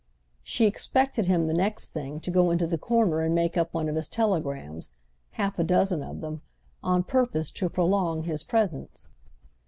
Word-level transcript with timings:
She 0.41 0.65
expected 0.65 1.27
him, 1.27 1.45
the 1.45 1.53
next 1.53 1.91
thing, 1.91 2.19
to 2.21 2.31
go 2.31 2.49
into 2.49 2.65
the 2.65 2.79
corner 2.79 3.19
and 3.21 3.35
make 3.35 3.55
up 3.55 3.71
one 3.71 3.87
of 3.87 3.95
his 3.95 4.07
telegrams—half 4.09 5.59
a 5.59 5.63
dozen 5.63 6.01
of 6.01 6.21
them—on 6.21 7.03
purpose 7.03 7.51
to 7.51 7.69
prolong 7.69 8.23
his 8.23 8.43
presence. 8.43 9.09